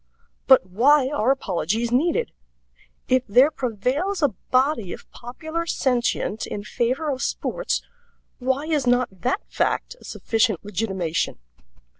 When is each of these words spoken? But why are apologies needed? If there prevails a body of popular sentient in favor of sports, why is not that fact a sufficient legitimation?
But 0.47 0.65
why 0.65 1.09
are 1.09 1.29
apologies 1.29 1.91
needed? 1.91 2.31
If 3.07 3.21
there 3.27 3.51
prevails 3.51 4.23
a 4.23 4.29
body 4.49 4.93
of 4.93 5.07
popular 5.11 5.67
sentient 5.67 6.47
in 6.47 6.63
favor 6.63 7.11
of 7.11 7.21
sports, 7.21 7.83
why 8.39 8.65
is 8.65 8.87
not 8.87 9.09
that 9.21 9.41
fact 9.47 9.95
a 10.01 10.03
sufficient 10.03 10.65
legitimation? 10.65 11.37